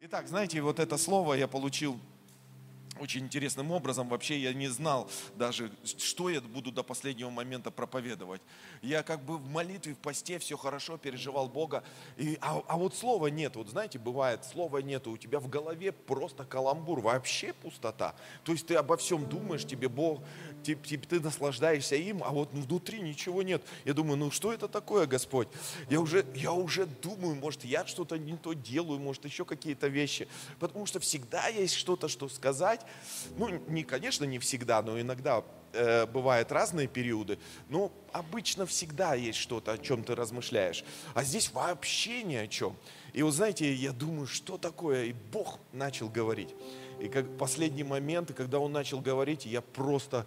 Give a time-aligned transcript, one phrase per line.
[0.00, 1.98] Итак, знаете, вот это слово я получил
[3.00, 4.08] очень интересным образом.
[4.08, 8.40] Вообще я не знал даже, что я буду до последнего момента проповедовать.
[8.82, 11.82] Я как бы в молитве, в посте все хорошо, переживал Бога.
[12.16, 13.56] И, а, а вот слова нет.
[13.56, 15.06] Вот знаете, бывает, слова нет.
[15.06, 18.14] У тебя в голове просто каламбур, вообще пустота.
[18.44, 20.22] То есть ты обо всем думаешь, тебе Бог,
[20.64, 23.62] ты, ты наслаждаешься им, а вот внутри ничего нет.
[23.84, 25.48] Я думаю, ну что это такое, Господь?
[25.88, 30.28] Я уже, я уже думаю, может, я что-то не то делаю, может, еще какие-то вещи.
[30.58, 32.85] Потому что всегда есть что-то, что сказать,
[33.36, 39.38] ну, не, конечно, не всегда, но иногда э, бывают разные периоды, но обычно всегда есть
[39.38, 40.84] что-то, о чем ты размышляешь.
[41.14, 42.76] А здесь вообще ни о чем.
[43.12, 45.04] И вот знаете, я думаю, что такое?
[45.04, 46.54] И Бог начал говорить.
[47.00, 50.26] И как последние моменты, когда Он начал говорить, я просто,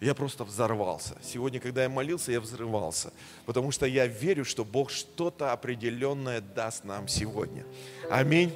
[0.00, 1.16] я просто взорвался.
[1.22, 3.12] Сегодня, когда я молился, я взрывался.
[3.44, 7.64] Потому что я верю, что Бог что-то определенное даст нам сегодня.
[8.10, 8.52] Аминь.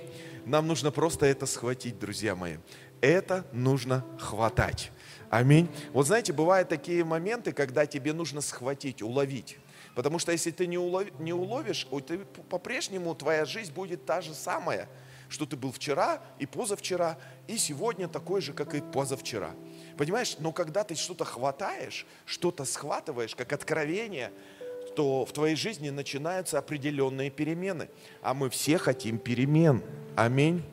[0.47, 2.57] Нам нужно просто это схватить, друзья мои
[3.01, 4.93] это нужно хватать.
[5.31, 5.69] Аминь.
[5.93, 9.59] Вот знаете, бывают такие моменты, когда тебе нужно схватить, уловить.
[9.95, 14.35] Потому что если ты не, улов, не уловишь, ты, по-прежнему твоя жизнь будет та же
[14.35, 14.89] самая,
[15.29, 19.53] что ты был вчера и позавчера, и сегодня такой же, как и позавчера.
[19.97, 24.33] Понимаешь, но когда ты что-то хватаешь, что-то схватываешь, как откровение,
[24.97, 27.89] то в твоей жизни начинаются определенные перемены.
[28.23, 29.83] А мы все хотим перемен.
[30.17, 30.65] Аминь.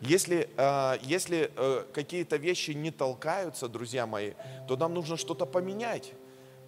[0.00, 4.32] Если, э, если э, какие-то вещи не толкаются, друзья мои,
[4.68, 6.12] то нам нужно что-то поменять.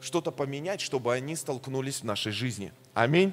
[0.00, 2.72] Что-то поменять, чтобы они столкнулись в нашей жизни.
[2.94, 3.32] Аминь.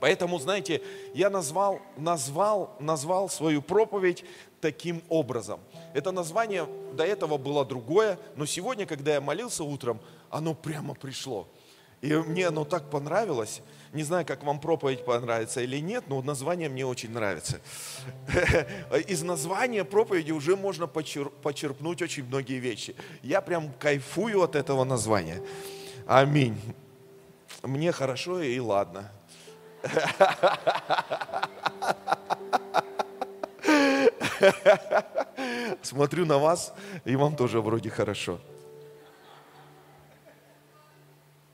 [0.00, 4.24] Поэтому, знаете, я назвал, назвал, назвал свою проповедь
[4.60, 5.60] таким образом.
[5.92, 11.46] Это название до этого было другое, но сегодня, когда я молился утром, оно прямо пришло.
[12.00, 13.60] И мне оно так понравилось.
[13.92, 17.60] Не знаю, как вам проповедь понравится или нет, но название мне очень нравится.
[19.06, 22.94] Из названия проповеди уже можно почерпнуть очень многие вещи.
[23.22, 25.42] Я прям кайфую от этого названия.
[26.06, 26.58] Аминь.
[27.62, 29.10] Мне хорошо и ладно.
[35.82, 36.72] Смотрю на вас,
[37.04, 38.40] и вам тоже вроде хорошо.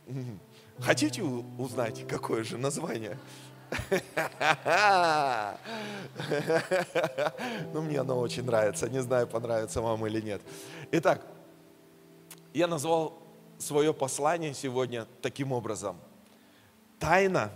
[0.81, 3.19] Хотите узнать, какое же название?
[7.73, 8.89] Ну, мне оно очень нравится.
[8.89, 10.41] Не знаю, понравится вам или нет.
[10.93, 11.27] Итак,
[12.55, 13.19] я назвал
[13.59, 15.99] свое послание сегодня таким образом.
[16.99, 17.51] Тайна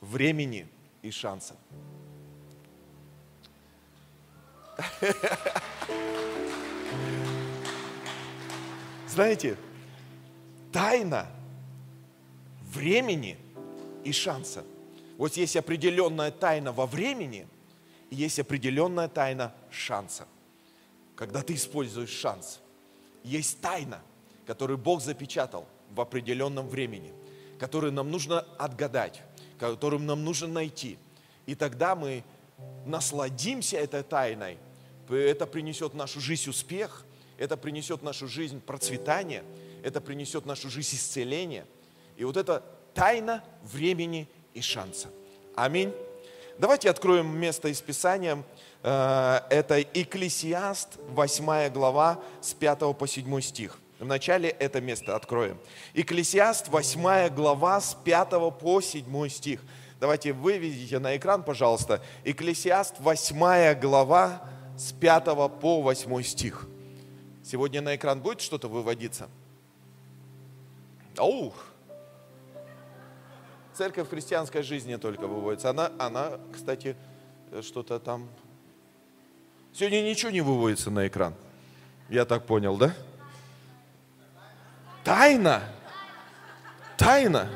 [0.00, 0.68] времени
[1.02, 1.54] и шанса.
[9.08, 9.56] Знаете,
[10.72, 11.26] тайна
[12.76, 13.38] времени
[14.04, 14.64] и шанса.
[15.18, 17.48] Вот есть определенная тайна во времени,
[18.10, 20.26] и есть определенная тайна шанса.
[21.16, 22.60] Когда ты используешь шанс.
[23.24, 24.00] Есть тайна,
[24.46, 27.12] которую Бог запечатал в определенном времени,
[27.58, 29.22] которую нам нужно отгадать,
[29.58, 30.98] которую нам нужно найти.
[31.46, 32.22] И тогда мы
[32.84, 34.58] насладимся этой тайной.
[35.08, 37.04] Это принесет в нашу жизнь успех,
[37.38, 39.42] это принесет в нашу жизнь процветание,
[39.82, 41.64] это принесет в нашу жизнь исцеление–
[42.16, 42.62] и вот это
[42.94, 45.08] тайна времени и шанса.
[45.54, 45.92] Аминь.
[46.58, 48.42] Давайте откроем место из Писания.
[48.82, 53.78] Э, это Экклесиаст, 8 глава, с 5 по 7 стих.
[53.98, 55.58] Вначале это место откроем.
[55.94, 59.60] Экклесиаст, 8 глава, с 5 по 7 стих.
[60.00, 62.02] Давайте выведите на экран, пожалуйста.
[62.24, 64.42] Экклесиаст, 8 глава,
[64.78, 65.24] с 5
[65.60, 66.66] по 8 стих.
[67.42, 69.28] Сегодня на экран будет что-то выводиться?
[71.18, 71.54] Ух,
[73.76, 75.70] церковь в христианской жизни только выводится.
[75.70, 76.96] Она, она кстати,
[77.62, 78.28] что-то там...
[79.72, 81.34] Сегодня ничего не выводится на экран.
[82.08, 82.94] Я так понял, да?
[85.04, 85.62] Тайна.
[86.96, 87.48] Тайна.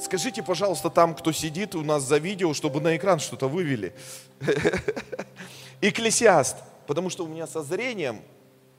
[0.00, 3.94] Скажите, пожалуйста, там, кто сидит у нас за видео, чтобы на экран что-то вывели.
[5.80, 6.56] Экклесиаст.
[6.86, 8.22] Потому что у меня со зрением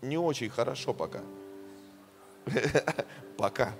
[0.01, 1.21] не очень хорошо пока.
[3.37, 3.73] Пока.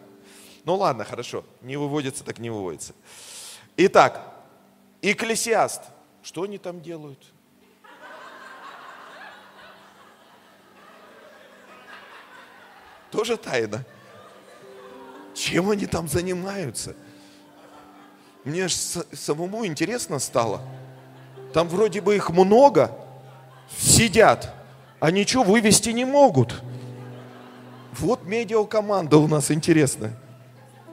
[0.66, 2.94] Ну ладно, хорошо, не выводится, так не выводится.
[3.78, 4.36] Итак,
[5.12, 5.84] Экклесиаст.
[6.24, 7.32] Что они там делают?
[13.12, 13.86] Тоже тайна.
[15.36, 16.96] Чем они там занимаются?
[18.44, 18.76] Мне же
[19.14, 20.62] самому интересно стало.
[21.54, 22.92] Там вроде бы их много,
[23.78, 24.56] сидят,
[25.00, 26.64] а ничего вывести не могут.
[27.94, 30.18] Вот медиакоманда у нас интересная.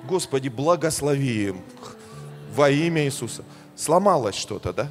[0.05, 1.63] Господи, благослови им
[2.55, 3.45] во имя Иисуса.
[3.77, 4.91] Сломалось что-то, да?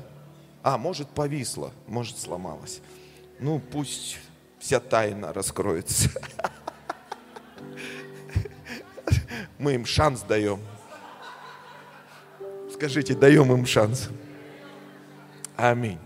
[0.63, 2.81] А, может, повисло, может, сломалось.
[3.39, 4.19] Ну, пусть
[4.59, 6.09] вся тайна раскроется.
[9.57, 10.59] Мы им шанс даем.
[12.73, 14.09] Скажите, даем им шанс.
[15.55, 15.99] Аминь.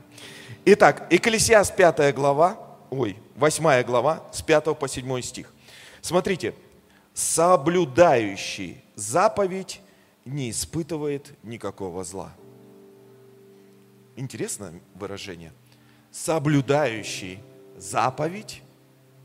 [0.66, 2.58] Итак, Экклесиас 5 глава,
[2.90, 5.54] ой, 8 глава, с 5 по 7 стих.
[6.02, 6.56] Смотрите,
[7.16, 9.82] соблюдающий заповедь
[10.26, 12.32] не испытывает никакого зла.
[14.18, 15.54] Интересное выражение.
[16.12, 17.40] Соблюдающий
[17.78, 18.62] заповедь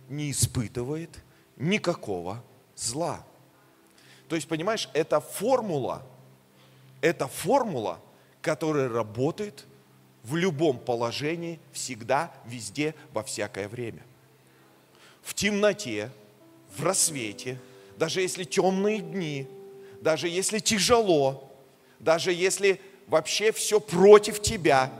[0.08, 1.22] не испытывает
[1.56, 2.42] никакого
[2.76, 3.24] зла.
[4.28, 6.02] То есть, понимаешь, это формула,
[7.00, 7.98] это формула,
[8.40, 9.66] которая работает
[10.22, 14.02] в любом положении, всегда, везде, во всякое время.
[15.22, 16.10] В темноте,
[16.76, 17.58] в рассвете,
[18.00, 19.46] даже если темные дни,
[20.00, 21.52] даже если тяжело,
[21.98, 24.90] даже если вообще все против тебя.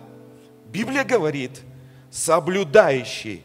[0.67, 1.63] Библия говорит,
[2.11, 3.43] соблюдающий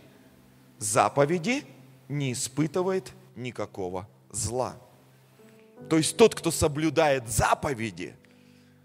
[0.78, 1.63] заповеди
[2.10, 4.75] не испытывает никакого зла.
[5.90, 8.13] То есть тот, кто соблюдает заповеди,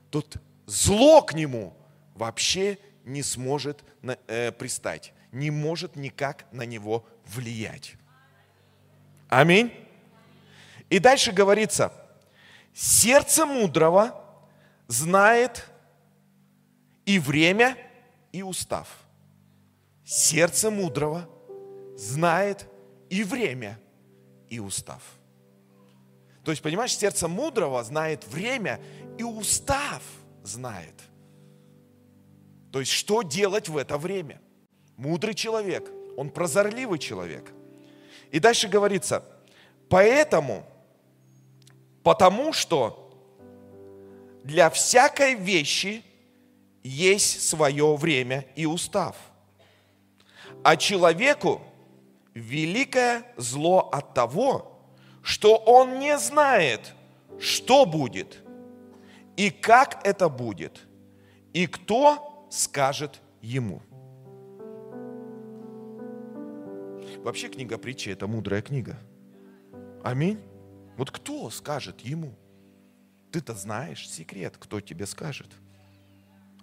[0.08, 0.36] тот
[0.66, 1.74] зло к нему
[2.14, 3.82] вообще не сможет
[4.28, 7.96] э, пристать, не может никак на него влиять.
[9.28, 9.72] Аминь.
[10.90, 11.92] И дальше говорится,
[12.74, 14.22] сердце мудрого
[14.88, 15.66] знает
[17.06, 17.76] и время,
[18.32, 18.88] и устав.
[20.04, 21.28] Сердце мудрого
[21.96, 22.66] знает
[23.08, 23.78] и время,
[24.48, 25.02] и устав.
[26.44, 28.80] То есть, понимаешь, сердце мудрого знает время,
[29.18, 30.02] и устав
[30.42, 30.94] знает.
[32.72, 34.40] То есть, что делать в это время?
[34.96, 37.52] Мудрый человек, он прозорливый человек.
[38.30, 39.24] И дальше говорится,
[39.88, 40.64] поэтому,
[42.02, 43.10] потому что
[44.44, 46.02] для всякой вещи
[46.82, 49.16] есть свое время и устав.
[50.62, 51.60] А человеку
[52.34, 54.80] великое зло от того,
[55.22, 56.94] что он не знает,
[57.38, 58.42] что будет,
[59.36, 60.86] и как это будет,
[61.52, 63.82] и кто скажет ему.
[67.18, 68.98] Вообще книга притчи– это мудрая книга.
[70.02, 70.38] Аминь.
[71.00, 72.34] Вот кто скажет ему?
[73.32, 75.46] Ты-то знаешь секрет, кто тебе скажет.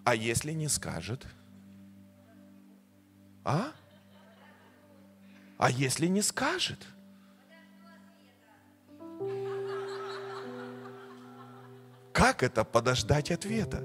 [0.04, 1.26] А если не скажет?
[3.44, 3.72] А?
[5.58, 6.86] А если не скажет?
[12.14, 13.84] Как это подождать ответа?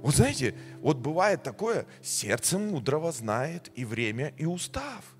[0.00, 5.16] Вот знаете, вот бывает такое, сердце мудрого знает и время, и устав.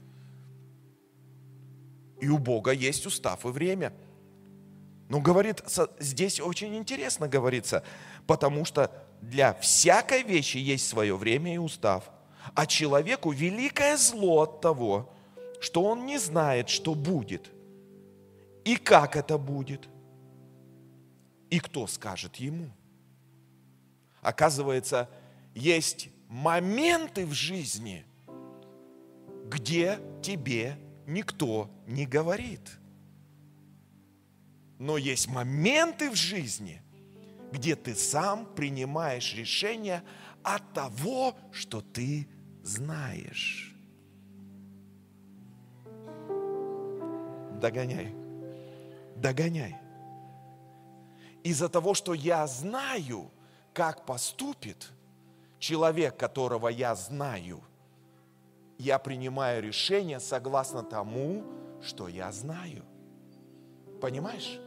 [2.21, 3.93] И у Бога есть устав и время–
[5.09, 5.63] но говорит,
[6.01, 7.85] здесь очень интересно говорится,
[8.27, 12.11] потому что для всякой вещи есть свое время и устав.
[12.55, 15.13] А человеку великое зло от того,
[15.61, 17.51] что он не знает, что будет
[18.65, 19.89] и как это будет,
[21.51, 22.71] и кто скажет ему.
[24.23, 25.09] Оказывается,
[25.55, 28.05] есть моменты в жизни,
[29.45, 30.77] где тебе
[31.07, 32.61] никто не говорит–
[34.79, 36.83] но есть моменты в жизни,
[37.53, 40.03] где ты сам принимаешь решение
[40.43, 42.29] от того, что ты
[42.63, 43.75] знаешь.
[47.61, 48.15] Догоняй.
[49.17, 49.77] Догоняй.
[51.43, 53.31] Из-за того, что я знаю,
[53.73, 54.91] как поступит
[55.59, 57.63] человек, которого я знаю,
[58.79, 61.45] я принимаю решение согласно тому,
[61.83, 62.85] что я знаю.
[64.01, 64.61] Понимаешь?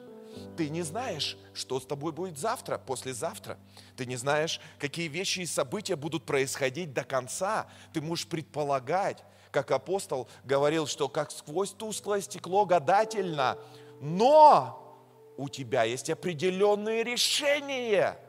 [0.58, 3.58] Ты не знаешь, что с тобой будет завтра, послезавтра.
[3.96, 7.68] Ты не знаешь, какие вещи и события будут происходить до конца.
[7.94, 13.58] Ты можешь предполагать, как апостол говорил, что как сквозь тусклое стекло гадательно.
[14.02, 18.20] Но у тебя есть определенные решения.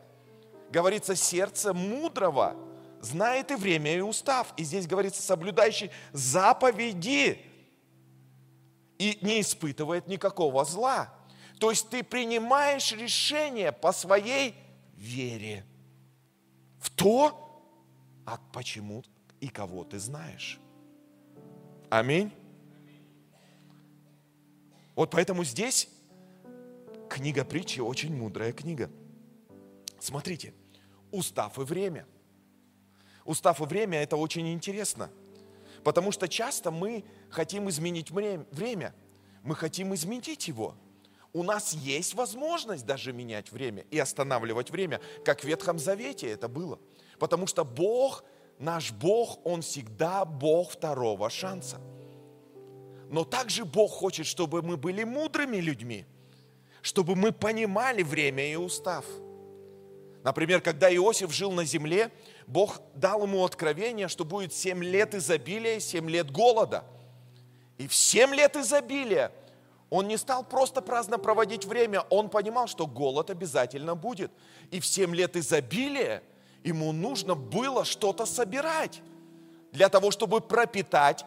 [0.71, 2.57] Говорится, сердце мудрого
[3.00, 4.55] знает и время, и устав.
[4.57, 7.45] И здесь говорится, соблюдающий заповеди
[8.99, 11.12] и не испытывает никакого зла.
[11.61, 14.55] То есть ты принимаешь решение по своей
[14.95, 15.62] вере
[16.79, 17.62] в то,
[18.25, 19.05] а почему
[19.40, 20.59] и кого ты знаешь.
[21.90, 22.33] Аминь.
[24.95, 25.90] Вот поэтому здесь
[27.11, 28.90] книга притчи очень мудрая книга.
[29.99, 30.55] Смотрите,
[31.11, 32.07] устав и время.
[33.26, 35.11] Устав и время– это очень интересно,
[35.85, 38.95] потому что часто мы хотим изменить время.
[39.43, 40.75] Мы хотим изменить его.
[41.33, 46.49] У нас есть возможность даже менять время и останавливать время, как в Ветхом Завете это
[46.49, 46.79] было.
[47.19, 48.25] Потому что Бог,
[48.59, 51.81] наш Бог, Он всегда Бог второго шанса.
[53.11, 56.05] Но также Бог хочет, чтобы мы были мудрыми людьми,
[56.83, 59.05] чтобы мы понимали время и устав.
[60.23, 62.11] Например, когда Иосиф жил на земле,
[62.47, 66.85] Бог дал ему откровение, что будет семь лет изобилия, семь лет голода.
[67.79, 69.33] И в семь лет изобилия
[69.90, 74.30] он не стал просто праздно проводить время, он понимал, что голод обязательно будет.
[74.70, 76.23] И в семь лет изобилия
[76.62, 79.02] ему нужно было что-то собирать
[79.73, 81.25] для того, чтобы пропитать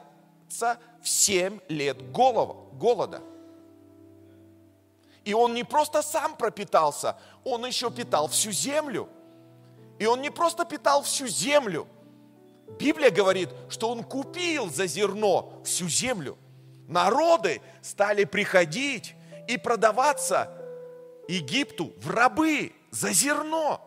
[1.01, 3.21] в 7 лет голода.
[5.25, 9.09] И он не просто сам пропитался, он еще питал всю землю.
[9.99, 11.87] И он не просто питал всю землю.
[12.79, 16.37] Библия говорит, что он купил за зерно всю землю.
[16.87, 19.15] Народы стали приходить
[19.47, 20.51] и продаваться
[21.27, 23.81] Египту в рабы за зерно.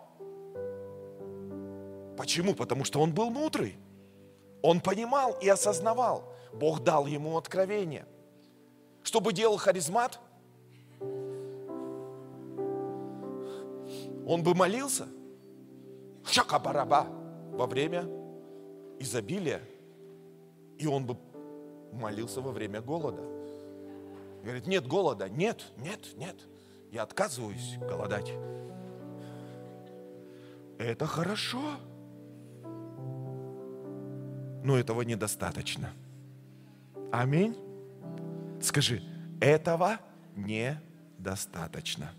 [2.16, 2.54] Почему?
[2.54, 3.76] Потому что он был мудрый.
[4.62, 6.32] Он понимал и осознавал.
[6.52, 8.06] Бог дал ему откровение.
[9.02, 10.18] Что бы делал харизмат?
[14.26, 15.06] Он бы молился.
[16.24, 17.06] Шакабараба
[17.52, 18.08] во время
[18.98, 19.60] изобилия.
[20.78, 21.14] И он бы
[21.92, 23.22] молился во время голода.
[24.42, 25.28] Говорит, нет голода.
[25.28, 26.36] Нет, нет, нет.
[26.92, 28.32] Я отказываюсь голодать.
[30.78, 31.60] Это хорошо.
[34.62, 35.90] Но этого недостаточно.
[37.12, 37.56] Аминь.
[38.60, 39.02] Скажи,
[39.40, 39.98] этого
[40.36, 42.10] недостаточно.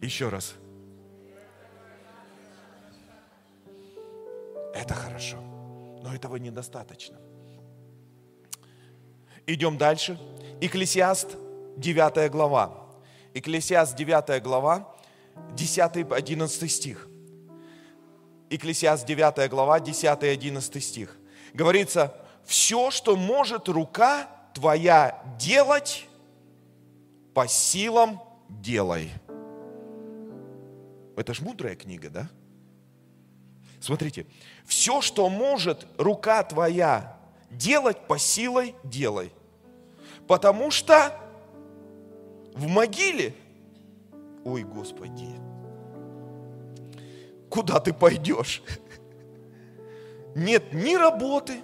[0.00, 0.54] Еще раз.
[4.74, 5.38] Это хорошо,
[6.02, 7.18] но этого недостаточно.
[9.48, 10.20] Идем дальше.
[10.60, 11.38] Экклесиаст,
[11.78, 12.86] 9 глава.
[13.32, 14.94] Экклесиаст, 9 глава,
[15.56, 17.08] 10-11 стих.
[18.50, 21.16] Экклесиаст, 9 глава, 10-11 стих.
[21.54, 22.14] Говорится,
[22.44, 26.06] все, что может рука твоя делать,
[27.32, 29.10] по силам делай.
[31.16, 32.28] Это ж мудрая книга, да?
[33.80, 34.26] Смотрите,
[34.66, 37.16] все, что может рука твоя
[37.50, 39.32] делать, по силой делай.
[40.28, 41.14] Потому что
[42.54, 43.34] в могиле,
[44.44, 45.28] ой, Господи,
[47.48, 48.62] куда ты пойдешь?
[50.36, 51.62] Нет ни работы,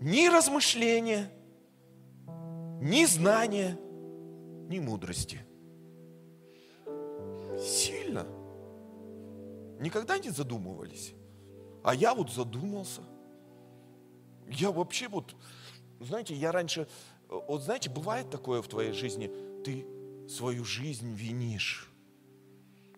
[0.00, 1.30] ни размышления,
[2.80, 3.78] ни знания,
[4.68, 5.40] ни мудрости.
[7.58, 8.26] Сильно.
[9.78, 11.14] Никогда не задумывались.
[11.84, 13.02] А я вот задумался.
[14.48, 15.36] Я вообще вот,
[16.00, 16.88] знаете, я раньше,
[17.30, 19.30] вот знаете, бывает такое в твоей жизни,
[19.64, 19.86] ты
[20.28, 21.90] свою жизнь винишь.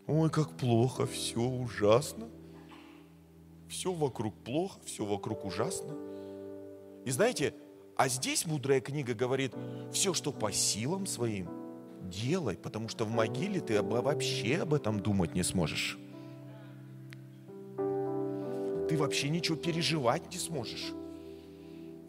[0.07, 2.29] Ой, как плохо, все ужасно.
[3.69, 5.95] Все вокруг плохо, все вокруг ужасно.
[7.05, 7.55] И знаете,
[7.97, 9.55] а здесь мудрая книга говорит,
[9.93, 11.49] все, что по силам своим,
[12.11, 15.99] делай, потому что в могиле ты вообще об этом думать не сможешь.
[18.89, 20.93] Ты вообще ничего переживать не сможешь.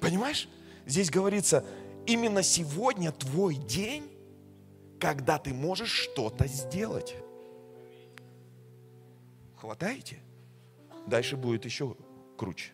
[0.02, 0.50] Понимаешь?
[0.86, 1.64] Здесь говорится,
[2.06, 4.10] именно сегодня твой день,
[5.00, 7.16] когда ты можешь что-то сделать.
[9.58, 10.20] Хватаете?
[11.08, 11.96] Дальше будет еще
[12.38, 12.72] круче.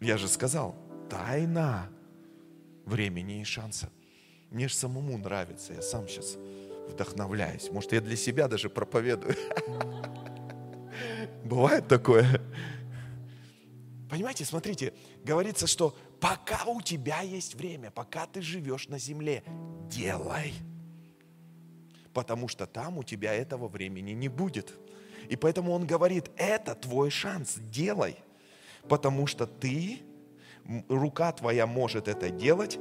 [0.00, 0.74] Я же сказал,
[1.08, 1.88] тайна
[2.84, 3.90] времени и шанса.
[4.50, 6.36] Мне же самому нравится, я сам сейчас
[6.88, 7.70] вдохновляюсь.
[7.70, 9.36] Может, я для себя даже проповедую.
[11.44, 12.40] Бывает такое.
[14.12, 14.92] Понимаете, смотрите,
[15.24, 19.42] говорится, что пока у тебя есть время, пока ты живешь на земле,
[19.88, 20.52] делай.
[22.12, 24.74] Потому что там у тебя этого времени не будет.
[25.28, 28.18] И поэтому он говорит, это твой шанс, делай
[28.88, 30.00] потому что ты,
[30.88, 32.78] рука твоя может это делать,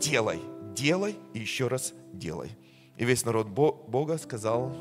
[0.00, 0.40] делай,
[0.74, 2.50] делай и еще раз делай.
[2.96, 4.74] И весь народ Бога сказал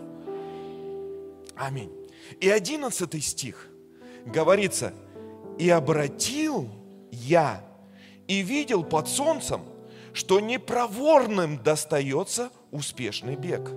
[1.56, 1.92] Аминь.
[2.40, 3.68] И одиннадцатый стих
[4.26, 4.94] говорится,
[5.62, 6.68] и обратил
[7.12, 7.64] я
[8.28, 9.62] и видел под солнцем,
[10.14, 13.70] что непроворным достается успешный бег,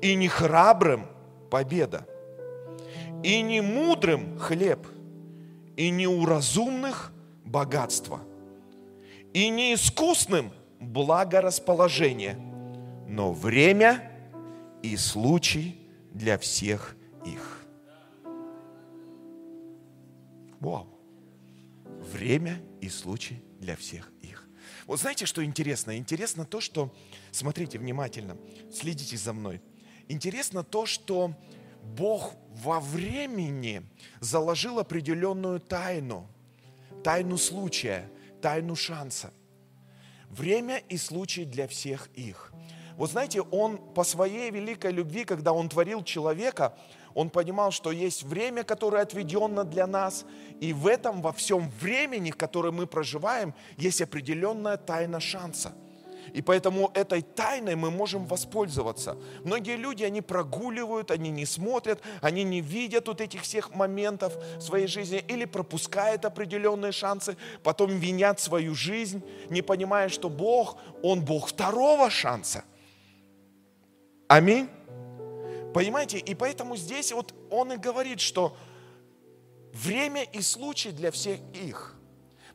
[0.00, 1.06] и не храбрым
[1.50, 2.06] победа,
[3.22, 4.86] и не мудрым хлеб–
[5.76, 7.12] и неуразумных
[7.44, 8.20] богатства,
[9.32, 12.36] и неискусным благорасположение,
[13.08, 14.10] но время
[14.82, 15.78] и случай
[16.12, 17.61] для всех их.
[20.62, 20.86] Вау!
[22.12, 24.48] Время и случай для всех их.
[24.86, 25.98] Вот знаете, что интересно?
[25.98, 26.94] Интересно то, что,
[27.32, 28.36] смотрите внимательно,
[28.72, 29.60] следите за мной.
[30.06, 31.34] Интересно то, что
[31.82, 33.82] Бог во времени
[34.20, 36.28] заложил определенную тайну,
[37.02, 38.08] тайну случая,
[38.40, 39.32] тайну шанса.
[40.30, 42.52] Время и случай для всех их.
[42.96, 46.78] Вот знаете, Он по своей великой любви, когда Он творил человека,
[47.14, 50.24] Он понимал, что есть время, которое отведено для нас,
[50.60, 55.72] и в этом, во всем времени, в котором мы проживаем, есть определенная тайна шанса–
[56.32, 59.16] и поэтому этой тайной мы можем воспользоваться.
[59.44, 64.60] Многие люди, они прогуливают, они не смотрят, они не видят вот этих всех моментов в
[64.60, 71.24] своей жизни или пропускают определенные шансы, потом винят свою жизнь, не понимая, что Бог, Он
[71.24, 72.64] Бог второго шанса.
[74.28, 74.68] Аминь.
[75.74, 76.18] Понимаете?
[76.18, 78.56] И поэтому здесь вот Он и говорит, что
[79.72, 81.96] время и случай для всех их–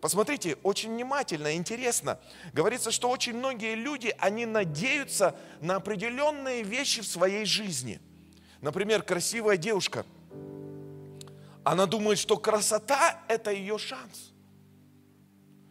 [0.01, 2.19] Посмотрите, очень внимательно, интересно.
[2.53, 8.00] Говорится, что очень многие люди, они надеются на определенные вещи в своей жизни.
[8.62, 10.05] Например, красивая девушка.
[11.63, 14.33] Она думает, что красота– это ее шанс.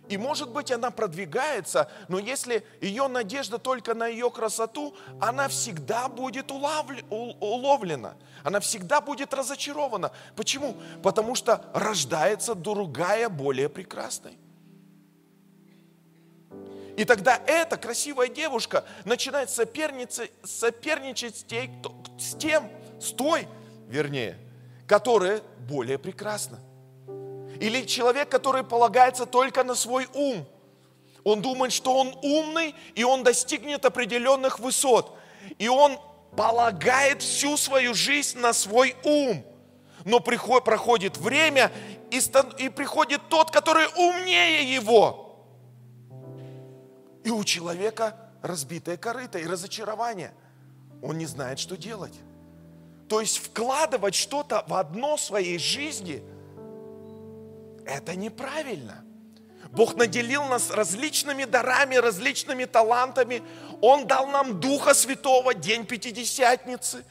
[0.08, 6.08] И может быть она продвигается, но если ее надежда только на ее красоту, она всегда
[6.08, 10.12] будет уловлена, она всегда будет разочарована.
[10.36, 10.76] Почему?
[11.02, 14.38] Потому что рождается другая, более прекрасной.
[16.96, 20.30] И тогда эта красивая девушка начинает соперничать
[21.36, 21.70] с, тей,
[22.18, 23.46] с тем, с той,
[23.86, 24.38] вернее,
[24.86, 26.58] которая более прекрасна.
[27.60, 30.46] Или человек, который полагается только на свой ум.
[31.24, 35.16] Он думает, что он умный, и он достигнет определенных высот.
[35.58, 35.98] И он
[36.36, 39.44] полагает всю свою жизнь на свой ум.
[40.04, 41.72] Но проходит время,
[42.10, 42.20] и,
[42.58, 45.44] и приходит тот, который умнее его.
[47.24, 50.32] И у человека разбитое корыто и разочарование.
[51.02, 52.14] Он не знает, что делать.
[53.08, 56.22] То есть вкладывать что-то в одно своей жизни–
[57.86, 59.04] это неправильно.
[59.70, 63.42] Бог наделил нас различными дарами, различными талантами.
[63.80, 67.04] Он дал нам Духа Святого, день Пятидесятницы,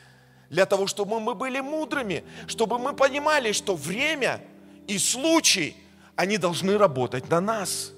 [0.50, 4.42] для того, чтобы мы были мудрыми, чтобы мы понимали, что время
[4.88, 5.76] и случай,
[6.16, 7.92] они должны работать на нас.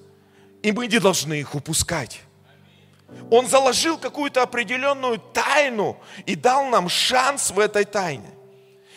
[0.63, 2.21] И мы не должны их упускать.
[3.31, 8.36] Он заложил какую-то определенную тайну и дал нам шанс в этой тайне.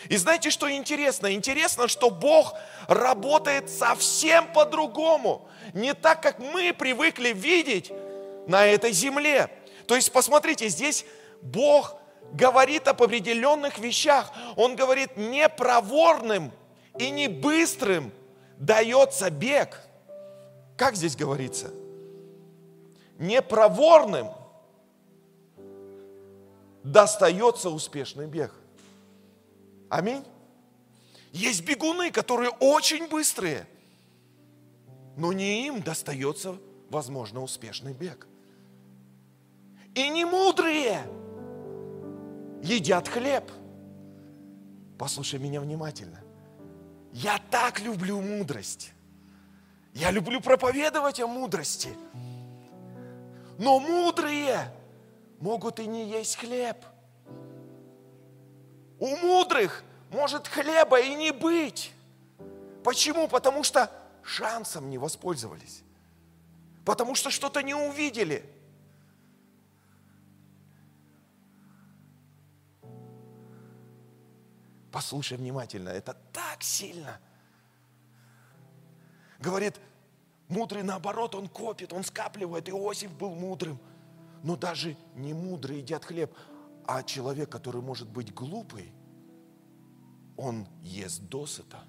[0.09, 1.33] И знаете, что интересно?
[1.35, 2.55] Интересно, что Бог
[2.89, 5.49] работает совсем по-другому.
[5.75, 7.93] Не так, как мы привыкли видеть
[8.47, 9.51] на этой земле.
[9.87, 11.05] То есть, посмотрите, здесь
[11.43, 11.97] Бог
[12.33, 14.33] говорит об определенных вещах.
[14.57, 16.53] Он говорит, не проворным
[16.99, 18.13] и не быстрым
[18.59, 19.81] дается бег.
[20.77, 21.71] Как здесь говорится?
[23.19, 24.29] Не проворным
[26.83, 28.53] достается успешный бег.
[29.91, 30.25] Аминь.
[31.33, 33.67] Есть бегуны, которые очень быстрые,
[35.17, 36.57] но не им достается,
[36.89, 38.27] возможно, успешный бег.
[39.95, 41.03] И не мудрые
[42.63, 43.51] едят хлеб.
[44.97, 46.21] Послушай меня внимательно.
[47.13, 48.93] Я так люблю мудрость.
[49.93, 51.91] Я люблю проповедовать о мудрости.
[53.59, 54.73] Но мудрые
[55.41, 56.77] могут и не есть хлеб–
[59.01, 61.93] у мудрых может хлеба и не быть.
[62.85, 63.27] Почему?
[63.27, 63.91] Потому что
[64.23, 65.83] шансом не воспользовались.
[66.85, 68.45] Потому что что-то не увидели.
[74.93, 77.19] Послушай внимательно, это так сильно.
[79.39, 79.77] Говорит,
[80.49, 82.69] мудрый наоборот, он копит, он скапливает.
[82.69, 83.79] Иосиф был мудрым.
[84.43, 86.35] Но даже не мудрый едят хлеб,
[86.93, 88.93] а человек, который может быть глупый,
[90.37, 91.85] он ест досыта.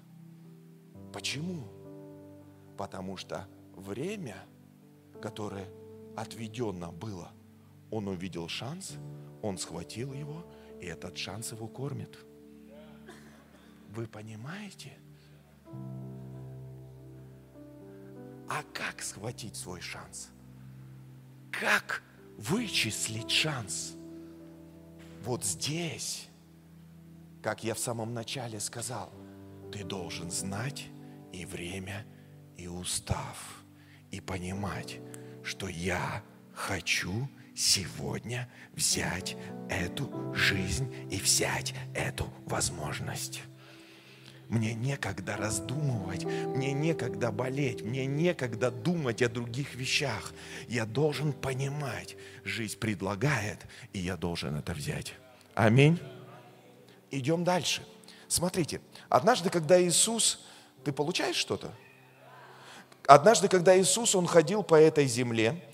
[1.12, 1.64] Почему?
[2.78, 4.36] Потому что время,
[5.20, 5.66] которое
[6.16, 7.32] отведено было,
[7.90, 8.92] он увидел шанс,
[9.42, 10.44] он схватил его,
[10.80, 12.16] и этот шанс его кормит.
[13.88, 14.92] Вы понимаете?
[18.48, 20.28] А как схватить свой шанс?
[21.50, 22.04] Как
[22.38, 23.96] вычислить шанс?
[25.22, 26.28] Вот здесь,
[27.42, 29.12] как я в самом начале сказал,
[29.72, 30.86] ты должен знать
[31.32, 32.04] и время,
[32.56, 33.62] и устав,
[34.10, 34.98] и понимать,
[35.42, 39.36] что я хочу сегодня взять
[39.70, 43.42] эту жизнь и взять эту возможность.
[44.52, 50.34] Мне некогда раздумывать, мне некогда болеть, мне некогда думать о других вещах.
[50.68, 53.60] Я должен понимать, жизнь предлагает,
[53.94, 55.14] и я должен это взять.
[55.54, 55.98] Аминь.
[57.10, 57.82] Идем дальше.
[58.28, 60.44] Смотрите, однажды, когда Иисус,
[60.84, 61.72] ты получаешь что-то?
[63.06, 65.64] Однажды, когда Иисус, Он ходил по этой земле,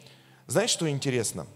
[0.46, 1.48] знаешь, что интересно?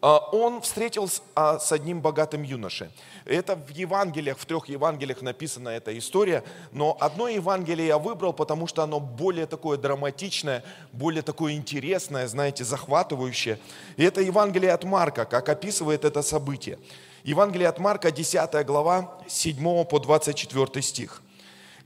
[0.00, 2.88] А, он встретился а, с одним богатым юношей.
[3.24, 8.68] Это в Евангелиях, в трех Евангелиях написана эта история, но одно Евангелие я выбрал, потому
[8.68, 13.58] что оно более такое драматичное, более такое интересное, знаете, захватывающее.
[13.96, 16.78] И это Евангелие от Марка, как описывает это событие.
[17.24, 21.22] Евангелие от Марка, 10 глава, 7 по 24 стих.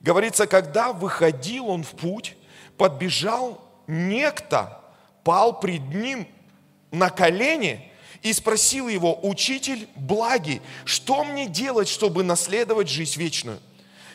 [0.03, 2.37] Говорится, когда выходил он в путь,
[2.77, 4.83] подбежал некто,
[5.25, 6.29] пал пред ним
[6.90, 7.88] на колени
[8.23, 13.61] и спросил его, учитель благий, что мне делать, чтобы наследовать жизнь вечную?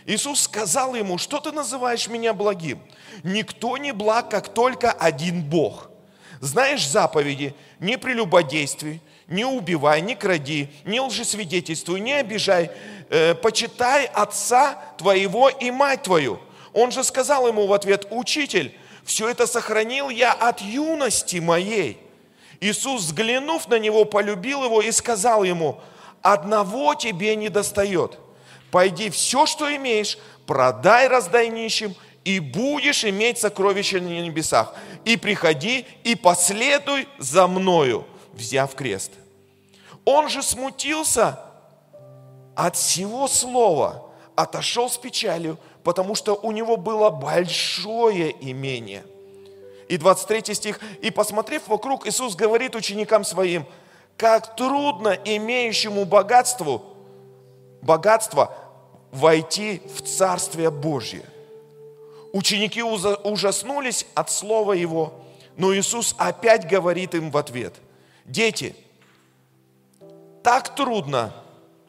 [0.06, 2.80] Иисус сказал ему, что ты называешь меня благим?
[3.24, 5.90] Никто не благ, как только один Бог.
[6.40, 12.72] Знаешь заповеди, не прелюбодействуй, не убивай, не кради, не лжесвидетельствуй, не обижай,
[13.10, 16.40] э, почитай отца твоего и мать твою.
[16.74, 22.07] Он же сказал ему в ответ, учитель, все это сохранил я от юности моей.
[22.60, 25.80] Иисус, взглянув на него, полюбил его и сказал ему,
[26.22, 28.18] одного тебе не достает.
[28.72, 34.74] Пойди все, что имеешь, продай, раздай нищим, и будешь иметь сокровища на небесах.
[35.06, 39.12] И приходи, и последуй за мною взяв крест.
[40.04, 41.40] Он же смутился
[42.56, 49.06] от всего слова, отошел с печалью, потому что у него было большое имение.
[49.90, 53.66] И 23 стих, и посмотрев вокруг, Иисус говорит ученикам своим,
[54.18, 56.84] как трудно имеющему богатству,
[57.82, 58.54] богатство
[59.12, 61.24] войти в Царствие Божье.
[62.34, 65.14] Ученики ужаснулись от слова Его,
[65.56, 67.74] но Иисус опять говорит им в ответ–
[68.28, 68.76] Дети,
[70.44, 71.34] так трудно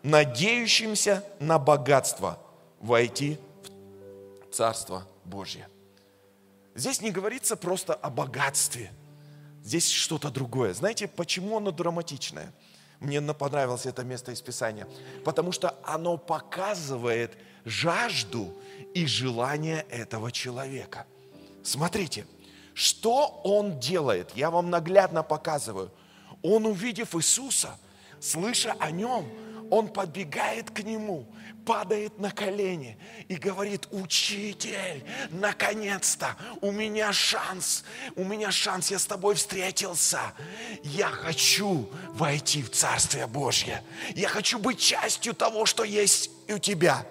[0.04, 2.38] надеющимся на богатство
[2.78, 3.38] войти
[4.48, 5.68] в Царство Божье.
[6.78, 8.90] Здесь не говорится просто о богатстве.
[9.62, 10.72] Здесь что-то другое.
[10.72, 12.52] Знаете, почему оно драматичное?
[13.00, 14.88] Мне понравилось это место из Писания.
[15.24, 18.54] Потому что оно показывает жажду
[18.94, 21.06] и желание этого человека.
[21.62, 22.26] Смотрите,
[22.72, 24.32] что он делает?
[24.34, 25.92] Я вам наглядно показываю–
[26.42, 27.76] он, увидев Иисуса,
[28.20, 29.28] слыша о нем,
[29.70, 31.26] он подбегает к нему,
[31.66, 37.85] падает на колени и говорит, учитель, наконец-то у меня шанс,
[38.16, 40.20] у меня шанс, я с тобой встретился.
[40.83, 43.83] Я хочу войти в Царствие Божье.
[44.14, 47.07] Я хочу быть частью того, что есть у тебя.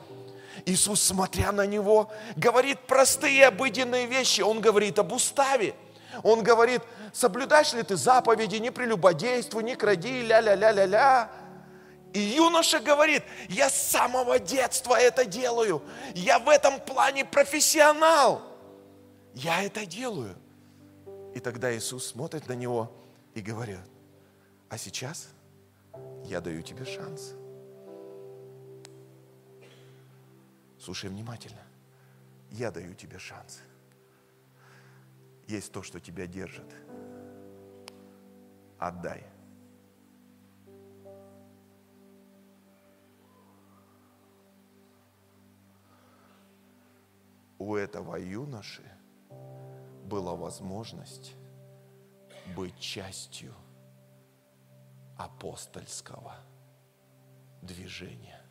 [0.65, 4.41] Иисус, смотря на него, говорит простые обыденные вещи.
[4.41, 5.75] Он говорит об уставе.
[6.23, 6.81] Он говорит,
[7.13, 11.29] соблюдаешь ли ты заповеди, не прелюбодействуй, не кради, ля-ля-ля-ля-ля.
[12.13, 15.81] И юноша говорит, я с самого детства это делаю.
[16.15, 18.41] Я в этом плане профессионал.
[19.33, 20.35] Я это делаю.
[21.35, 22.91] И тогда Иисус смотрит на него
[23.35, 23.79] и говорит,
[24.69, 25.29] а сейчас
[26.25, 27.33] я даю тебе шанс.
[30.79, 31.61] Слушай внимательно.
[32.51, 33.59] Я даю тебе шанс.
[35.47, 36.65] Есть то, что тебя держит–
[38.79, 39.23] отдай.
[47.59, 48.83] У этого юноши
[50.05, 51.35] была возможность
[52.55, 53.53] быть частью
[55.17, 56.35] апостольского
[57.61, 58.41] движения.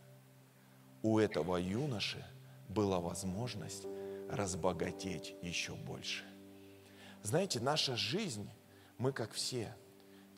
[1.02, 2.24] У этого юноши
[2.68, 3.86] была возможность
[4.28, 6.24] разбогатеть еще больше.
[7.22, 8.50] Знаете, наша жизнь,
[8.98, 9.74] мы как все–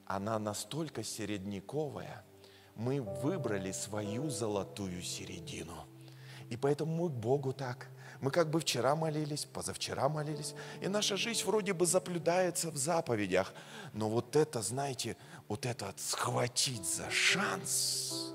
[0.08, 2.24] она настолько середняковая,
[2.74, 5.84] мы выбрали свою золотую середину.
[6.48, 7.90] И поэтому мы к Богу так.
[8.20, 13.52] Мы как бы вчера молились, позавчера молились, и наша жизнь вроде бы заблюдается в заповедях.
[13.92, 18.32] Но вот это, знаете, вот это схватить за шанс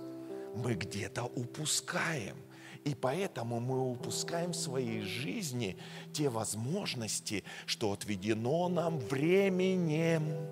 [0.55, 2.37] мы где-то упускаем.
[2.85, 5.77] И поэтому мы упускаем в своей жизни
[6.11, 10.51] те возможности, что отведено нам временем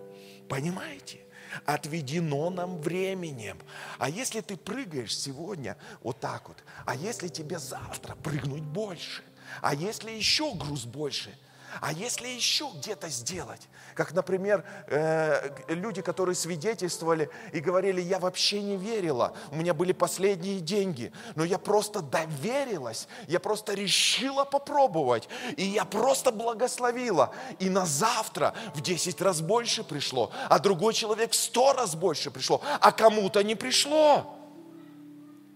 [0.51, 1.19] Понимаете?
[1.65, 3.59] Отведено нам временем.
[3.97, 9.23] А если ты прыгаешь сегодня вот так вот, а если тебе завтра прыгнуть больше,
[9.61, 11.37] а если еще груз больше,
[11.79, 18.61] А если еще где-то сделать, как, например, э, люди, которые свидетельствовали и говорили, я вообще
[18.61, 25.29] не верила, у меня были последние деньги, но я просто доверилась, я просто решила попробовать,
[25.55, 27.33] и я просто благословила.
[27.59, 32.31] И на завтра в 10 раз больше пришло, а другой человек в 100 раз больше
[32.31, 34.40] пришло, а кому-то не пришло.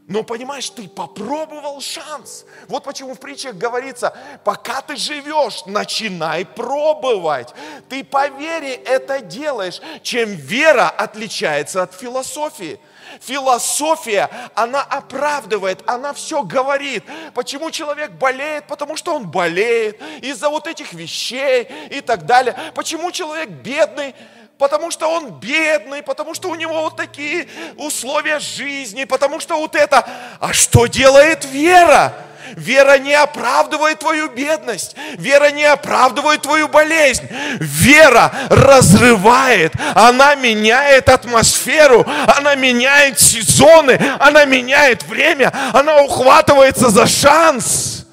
[0.08, 2.46] Но понимаешь, ты попробовал шанс.
[2.68, 7.56] Вот почему в притчах говорится, пока ты живешь, начинай пробовать.
[7.90, 9.82] Ты по вере это делаешь.
[10.04, 12.80] Чем вера отличается от философии?
[13.20, 17.04] Философия, она оправдывает, она все говорит.
[17.34, 18.68] Почему человек болеет?
[18.68, 22.56] Потому что он болеет из-за вот этих вещей и так далее.
[22.76, 24.14] Почему человек бедный?
[24.58, 29.76] Потому что он бедный, потому что у него вот такие условия жизни, потому что вот
[29.76, 30.08] это.
[30.40, 32.14] А что делает вера?
[32.56, 34.96] Вера не оправдывает твою бедность.
[35.18, 37.28] Вера не оправдывает твою болезнь.
[37.60, 39.74] Вера разрывает.
[39.96, 42.06] Она меняет атмосферу.
[42.28, 44.00] Она меняет сезоны.
[44.20, 45.52] Она меняет время.
[45.74, 48.06] Она ухватывается за шанс.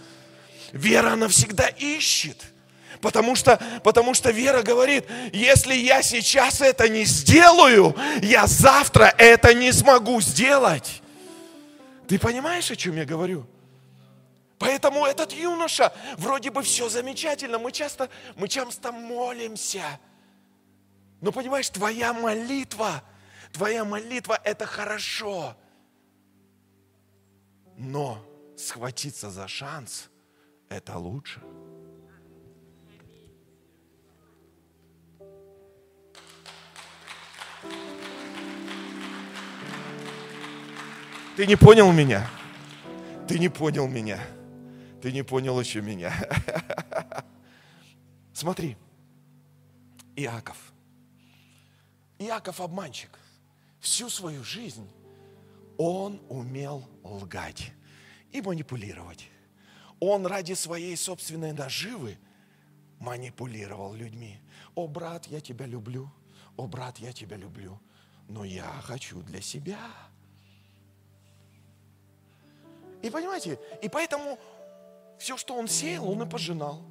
[0.73, 2.39] Вера, она всегда ищет.
[3.03, 9.53] Потому что, потому что вера говорит, если я сейчас это не сделаю, я завтра это
[9.55, 11.03] не смогу сделать.
[12.07, 13.45] Ты понимаешь, о чем я говорю?
[14.57, 19.99] Поэтому этот юноша, вроде бы все замечательно, мы часто, мы часто молимся.
[21.21, 23.03] Но понимаешь, твоя молитва,
[23.53, 25.57] твоя молитва это хорошо.
[27.77, 28.25] Но
[28.57, 30.09] схватиться за шанс
[30.69, 31.43] это лучше.
[41.37, 42.29] Ты не понял меня?
[43.27, 44.21] Ты не понял меня.
[45.01, 46.13] Ты не понял еще меня.
[48.35, 48.77] Смотри,
[50.15, 50.73] Иаков.
[52.19, 53.19] Иаков обманщик.
[53.81, 54.87] Всю свою жизнь
[55.79, 57.73] он умел лгать
[58.31, 59.29] и манипулировать.
[60.01, 62.19] Он ради своей собственной наживы
[62.99, 64.39] манипулировал людьми.
[64.75, 66.13] О, брат, я тебя люблю.
[66.59, 67.81] О, брат, я тебя люблю.
[68.29, 69.79] Но я хочу для себя.
[73.03, 74.39] И понимаете, и поэтому
[75.19, 76.83] все, что он сеял, он и пожинал.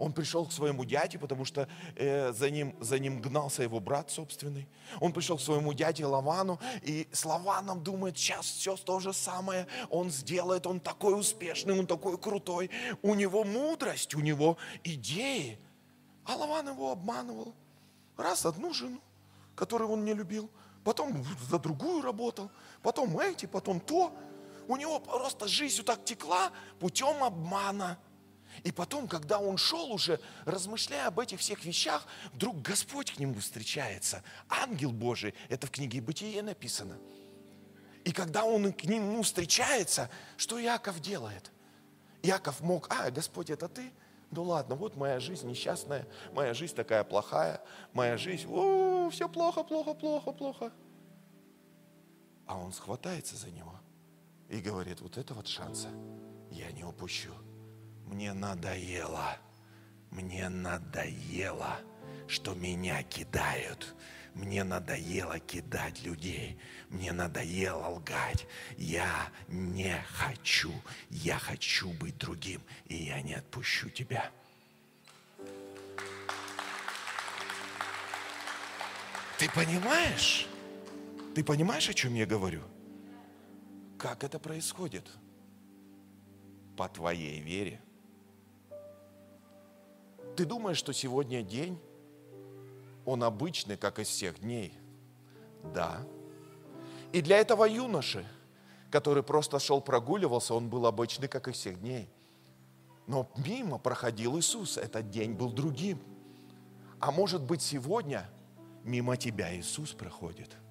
[0.00, 4.10] Он пришел к своему дяде, потому что э, за, ним, за ним гнался его брат
[4.10, 4.66] собственный.
[4.98, 9.66] Он пришел к своему дяде Лавану, и с Лаваном думает, сейчас все то же самое
[9.90, 12.70] он сделает, он такой успешный, он такой крутой.
[13.02, 15.58] У него мудрость, у него идеи.
[16.24, 17.54] А Лаван его обманывал.
[18.16, 19.00] Раз одну жену,
[19.54, 20.48] которую он не любил,
[20.82, 22.50] потом за другую работал,
[22.82, 24.14] потом эти, потом то
[24.70, 27.98] у него просто жизнь вот так текла путем обмана.
[28.62, 33.40] И потом, когда он шел уже, размышляя об этих всех вещах, вдруг Господь к нему
[33.40, 34.22] встречается.
[34.48, 36.98] Ангел Божий, это в книге Бытие написано.
[38.04, 41.50] И когда он к нему встречается, что Яков делает?
[42.22, 43.90] Яков мог, а, Господь, это ты?
[44.30, 47.60] Ну ладно, вот моя жизнь несчастная, моя жизнь такая плохая,
[47.92, 50.72] моя жизнь, о, все плохо, плохо, плохо, плохо.
[52.46, 53.80] А он схватается за него
[54.50, 55.88] и говорит, вот это вот шанса
[56.50, 57.32] я не упущу.
[58.06, 59.38] Мне надоело,
[60.10, 61.78] мне надоело,
[62.26, 63.94] что меня кидают.
[64.34, 66.58] Мне надоело кидать людей.
[66.88, 68.46] Мне надоело лгать.
[68.76, 70.72] Я не хочу.
[71.10, 72.62] Я хочу быть другим.
[72.86, 74.30] И я не отпущу тебя.
[79.38, 80.46] Ты понимаешь?
[81.34, 82.62] Ты понимаешь, о чем я говорю?
[84.00, 85.06] Как это происходит?
[86.74, 87.82] По твоей вере.
[90.36, 91.78] Ты думаешь, что сегодня день,
[93.04, 94.72] он обычный, как из всех дней?
[95.74, 96.00] Да.
[97.12, 98.24] И для этого юноши,
[98.90, 102.08] который просто шел прогуливался, он был обычный, как и всех дней.
[103.06, 105.98] Но мимо проходил Иисус, этот день был другим.
[107.00, 108.30] А может быть сегодня
[108.82, 110.56] мимо тебя Иисус проходит–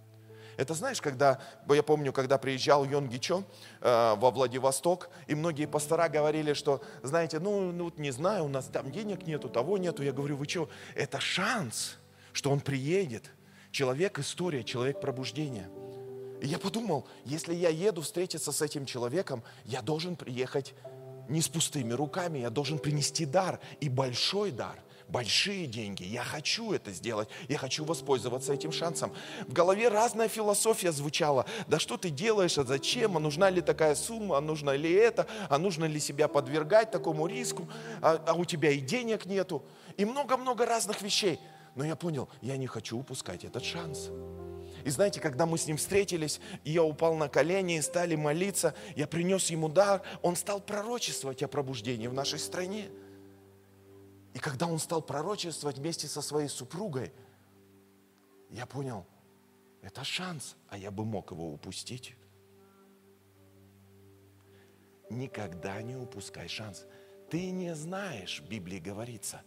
[0.60, 3.45] это знаешь, когда, я помню, когда приезжал Йон Гичо
[3.80, 8.65] э, во Владивосток, и многие пастора говорили, что, знаете, ну, ну не знаю, у нас
[8.65, 10.04] там денег нету, того нету.
[10.04, 11.95] Я говорю, вы что, это шанс,
[12.34, 13.32] что он приедет.
[13.72, 15.69] Человек история, человек пробуждения.
[16.41, 20.74] И я подумал, если я еду встретиться с этим человеком, я должен приехать
[21.30, 24.84] не с пустыми руками, я должен принести дар, и большой дар.
[25.10, 26.04] Большие деньги.
[26.04, 27.28] Я хочу это сделать.
[27.48, 29.12] Я хочу воспользоваться этим шансом.
[29.48, 31.45] В голове разная философия звучала.
[31.67, 33.17] Да что ты делаешь, а зачем?
[33.17, 34.38] А нужна ли такая сумма?
[34.38, 35.28] А нужно ли это?
[35.50, 37.67] А нужно ли себя подвергать такому риску?
[38.02, 39.63] А, а у тебя и денег нету.
[39.98, 41.39] И много-много разных вещей.
[41.76, 44.10] Но я понял, я не хочу упускать этот шанс.
[44.86, 48.74] И знаете, когда мы с ним встретились, и я упал на колени и стали молиться,
[48.95, 52.89] я принес ему дар, он стал пророчествовать о пробуждении в нашей стране.
[54.34, 57.12] И когда он стал пророчествовать вместе со своей супругой,
[58.50, 59.06] я понял,
[59.82, 62.15] это шанс, а я бы мог его упустить.
[65.10, 66.86] Никогда не упускай шанс.
[67.30, 69.42] Ты не знаешь, в Библии говорится,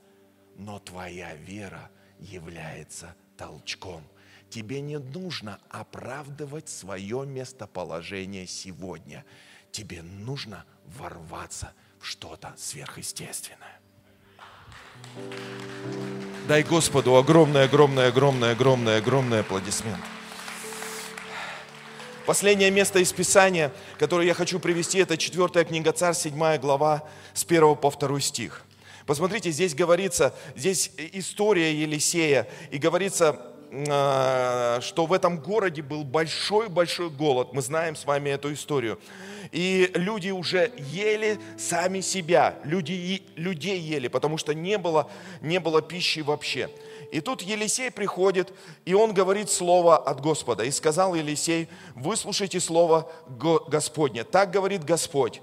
[0.57, 4.05] но твоя вера является толчком–
[4.53, 9.25] Тебе не нужно оправдывать свое местоположение сегодня.
[9.71, 13.81] Тебе нужно ворваться в что-то сверхъестественное.
[16.49, 20.01] Дай Господу огромное, огромное, огромное, огромное, огромное аплодисмент.
[22.27, 27.03] Последнее место из Писания, которое я хочу привести, это 4 книга Царь, 7 глава,
[27.35, 28.63] с 1 по 2 стих.
[29.07, 33.53] Посмотрите, здесь говорится, здесь история Елисея, и говорится,
[33.89, 37.53] а, что в этом городе был большой-большой голод.
[37.53, 39.01] Мы знаем с вами эту историю.
[39.53, 45.11] И люди уже ели сами себя, люди, людей ели, потому что не было,
[45.43, 46.71] не было пищи вообще.
[47.13, 48.51] И тут Елисей приходит,
[48.87, 50.65] и он говорит слово от Господа.
[50.65, 54.25] И сказал Елисей, выслушайте слово Господне.
[54.25, 55.43] Так говорит Господь.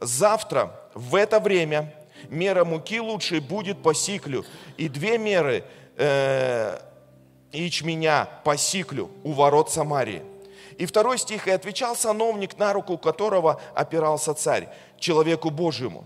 [0.00, 1.94] Завтра в это время
[2.28, 4.44] мера муки лучшей будет по сиклю,
[4.76, 5.64] и две меры
[5.96, 6.78] э,
[7.52, 10.33] ячменя по сиклю у ворот Самарии.
[10.78, 16.04] И второй стих, и отвечал сановник, на руку которого опирался царь, человеку Божьему,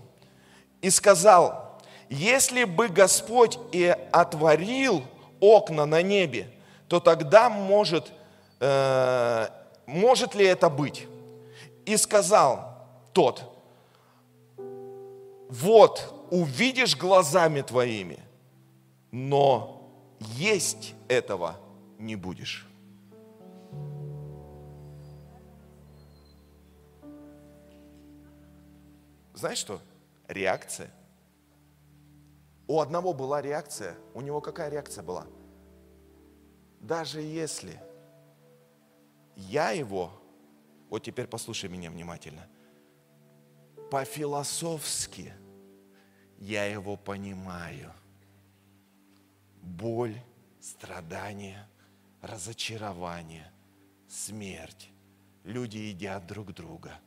[0.81, 1.77] и сказал,
[2.09, 5.03] если бы Господь и отворил
[5.39, 6.51] окна на небе,
[6.87, 8.11] то тогда может,
[8.59, 9.47] э,
[9.85, 11.07] может ли это быть?
[11.85, 13.43] И сказал тот,
[15.49, 18.19] вот увидишь глазами твоими,
[19.11, 19.81] но
[20.19, 21.55] есть этого
[21.97, 22.68] не будешь.
[29.39, 29.79] Знаешь что?
[30.27, 30.91] Реакция.
[32.67, 33.95] У одного была реакция.
[34.13, 35.27] У него какая реакция была?
[36.81, 37.81] Даже если
[39.37, 40.11] я его,
[40.89, 42.49] вот теперь послушай меня внимательно,
[43.89, 45.33] по-философски
[46.37, 47.93] я его понимаю–
[49.61, 50.21] боль,
[50.59, 51.69] страдания,
[52.21, 53.49] разочарование,
[54.09, 54.91] смерть.
[55.45, 56.99] Люди едят друг друга.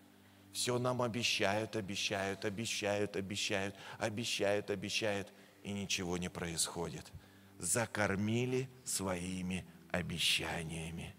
[0.53, 7.11] Все нам обещают, обещают, обещают, обещают, обещают, обещают, и ничего не происходит.
[7.59, 11.15] Закормили своими обещаниями.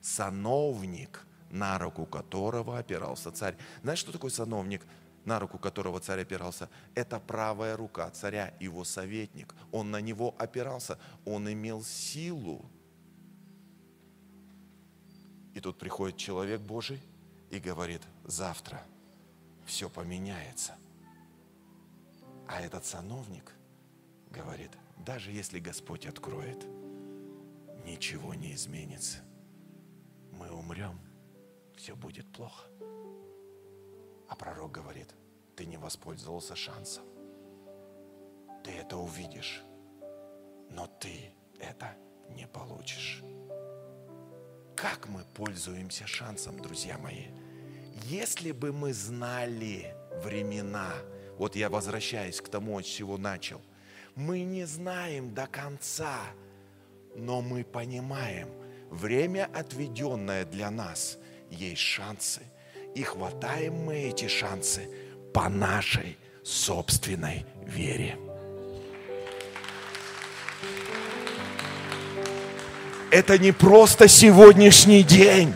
[0.00, 3.56] Сановник, на руку которого опирался царь.
[3.82, 4.82] Знаешь, что такое сановник?
[5.24, 9.54] на руку которого царь опирался, это правая рука царя, его советник.
[9.72, 12.70] Он на него опирался, он имел силу.
[15.54, 17.00] И тут приходит человек Божий
[17.50, 18.82] и говорит, завтра
[19.64, 20.76] все поменяется.
[22.48, 23.54] А этот сановник
[24.30, 26.66] говорит, даже если Господь откроет,
[27.84, 29.18] ничего не изменится.
[30.32, 30.98] Мы умрем,
[31.76, 32.66] все будет плохо.
[34.28, 35.14] А пророк говорит,
[35.56, 37.04] ты не воспользовался шансом.
[38.62, 39.62] Ты это увидишь,
[40.70, 41.96] но ты это
[42.30, 43.22] не получишь.
[44.74, 47.28] Как мы пользуемся шансом, друзья мои?
[48.02, 50.92] Если бы мы знали времена,
[51.38, 53.60] вот я возвращаюсь к тому, от чего начал,
[54.14, 56.18] мы не знаем до конца,
[57.16, 58.48] но мы понимаем,
[58.90, 61.18] время, отведенное для нас,
[61.50, 62.42] есть шансы–
[62.94, 64.88] и хватаем мы эти шансы
[65.32, 68.16] по нашей собственной вере.
[73.10, 75.54] Это не просто сегодняшний день.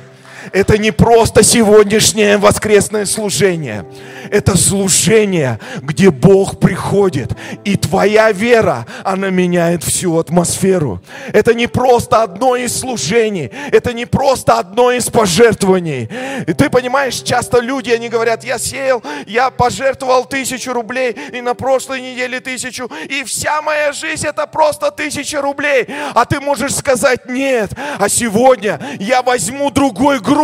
[0.53, 3.85] Это не просто сегодняшнее воскресное служение.
[4.31, 7.31] Это служение, где Бог приходит,
[7.65, 11.03] и твоя вера, она меняет всю атмосферу.
[11.33, 16.09] Это не просто одно из служений, это не просто одно из пожертвований.
[16.47, 21.55] И ты понимаешь, часто люди, они говорят, я сеял, я пожертвовал тысячу рублей, и на
[21.55, 25.87] прошлой неделе тысячу, и вся моя жизнь это просто тысяча рублей.
[26.14, 30.38] А ты можешь сказать, нет, а сегодня я возьму другой груз,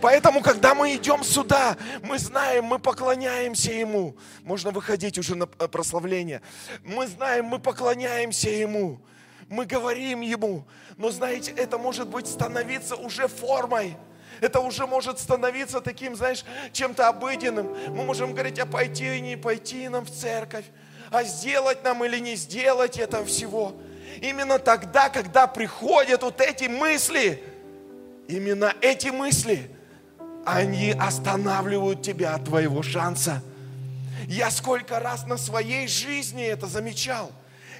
[0.00, 4.14] Поэтому, когда мы идем сюда, мы знаем, мы поклоняемся Ему.
[4.44, 6.42] Можно выходить уже на э, прославление.
[6.84, 9.00] Мы знаем, мы поклоняемся Ему.
[9.48, 10.64] Мы говорим Ему.
[10.96, 13.96] Но знаете, это может быть становиться уже формой.
[14.40, 17.74] Это уже может становиться таким, знаешь, чем-то обыденным.
[17.88, 20.66] Мы можем говорить, а пойти и не пойти нам в церковь
[21.14, 23.76] а сделать нам или не сделать этого всего.
[24.20, 27.40] Именно тогда, когда приходят вот эти мысли,
[28.26, 29.70] именно эти мысли,
[30.44, 33.42] они останавливают тебя от твоего шанса.
[34.26, 37.30] Я сколько раз на своей жизни это замечал.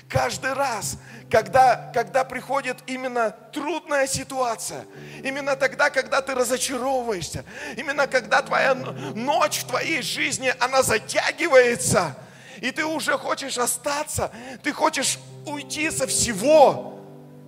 [0.09, 4.85] Каждый раз, когда, когда приходит именно трудная ситуация,
[5.25, 7.45] именно тогда, когда ты разочаровываешься,
[7.77, 12.17] именно когда твоя ночь в твоей жизни, она затягивается–
[12.61, 14.33] и ты уже хочешь остаться,
[14.63, 17.01] ты хочешь уйти со всего,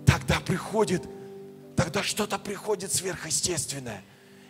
[0.07, 1.03] тогда приходит,
[1.77, 4.03] тогда что-то приходит сверхъестественное.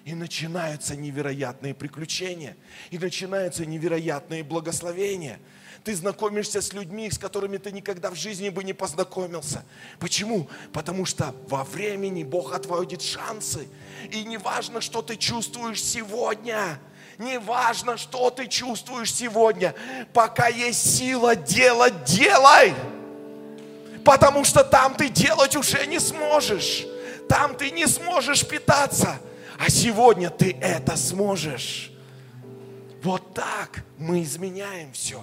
[0.04, 2.56] И начинаются невероятные приключения,
[2.92, 5.40] и начинаются невероятные благословения.
[5.82, 9.64] Ты знакомишься с людьми, с которыми ты никогда в жизни бы не познакомился.
[9.98, 10.48] Почему?
[10.72, 13.66] Потому что во времени Бог отводит шансы.
[14.12, 16.78] И не важно, что ты чувствуешь сегодня–
[17.18, 19.74] не важно, что ты чувствуешь сегодня,
[20.12, 22.74] пока есть сила делать, делай.
[24.04, 26.86] Потому что там ты делать уже не сможешь.
[27.28, 29.18] Там ты не сможешь питаться.
[29.58, 31.90] А сегодня ты это сможешь.
[33.02, 35.22] Вот так мы изменяем все.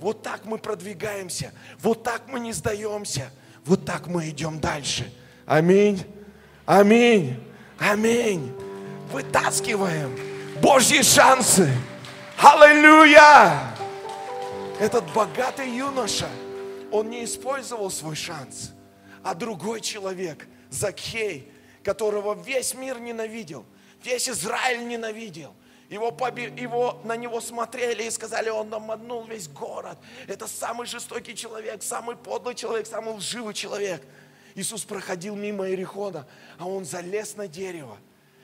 [0.00, 1.52] Вот так мы продвигаемся.
[1.80, 3.30] Вот так мы не сдаемся.
[3.64, 5.12] Вот так мы идем дальше.
[5.44, 6.04] Аминь.
[6.64, 7.38] Аминь.
[7.78, 8.52] Аминь.
[9.12, 10.31] Вытаскиваем
[10.62, 11.68] Божьи шансы.
[12.38, 13.74] Аллилуйя!
[14.78, 16.28] Этот богатый юноша,
[16.92, 18.70] он не использовал свой шанс,
[19.24, 21.50] а другой человек, Закхей,
[21.82, 23.66] которого весь мир ненавидел,
[24.04, 25.52] весь Израиль ненавидел.
[25.90, 26.44] Его, поби...
[26.44, 29.98] его на него смотрели и сказали, он обманул весь город.
[30.28, 34.00] Это самый жестокий человек, самый подлый человек, самый лживый человек.
[34.54, 36.24] Иисус проходил мимо Иерихона,
[36.56, 37.98] а он залез на дерево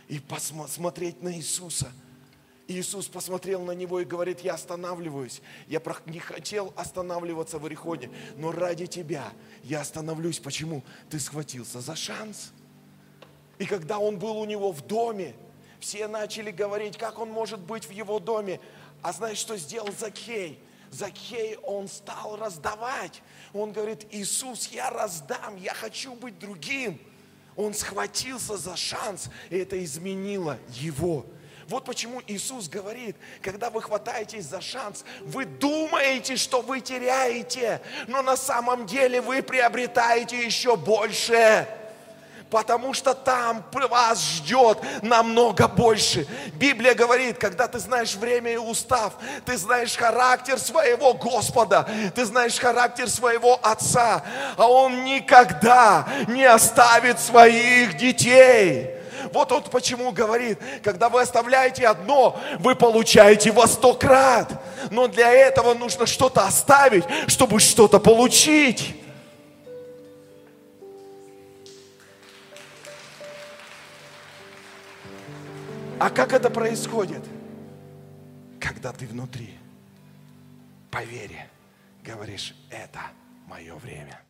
[0.09, 1.93] и посмотреть на Иисуса–
[2.69, 5.41] Иисус посмотрел на него и говорит, я останавливаюсь.
[5.69, 9.33] Я не хотел останавливаться в Иерихоне, но ради тебя
[9.64, 10.39] я остановлюсь.
[10.39, 10.85] Почему?
[11.09, 12.53] Ты схватился за шанс.
[13.59, 15.35] И когда он был у него в доме,
[15.81, 18.61] все начали говорить, как он может быть в его доме.
[19.01, 20.61] А знаешь, что сделал Закхей?
[20.91, 23.23] Закхей, он стал раздавать.
[23.55, 27.01] Он говорит, Иисус, я раздам, я хочу быть другим.
[27.57, 31.25] Он схватился за шанс, и это изменило его
[31.69, 38.23] вот почему Иисус говорит, когда вы хватаетесь за шанс, вы думаете, что вы теряете, но
[38.23, 41.69] на самом деле вы приобретаете еще больше
[42.51, 46.27] потому что там вас ждет намного больше.
[46.55, 49.12] Библия говорит, когда ты знаешь время и устав,
[49.45, 54.25] ты знаешь характер своего Господа, ты знаешь характер своего Отца,
[54.57, 58.97] а Он никогда не оставит своих детей.
[59.33, 64.62] Вот он почему говорит, когда вы оставляете одно, вы получаете во сто крат.
[64.91, 68.95] Но для этого нужно что-то оставить, чтобы что-то получить.
[75.99, 77.23] А как это происходит?
[78.61, 79.51] Когда ты внутри,
[80.91, 81.49] по вере,
[82.05, 83.01] говоришь, это
[83.47, 84.21] мое время.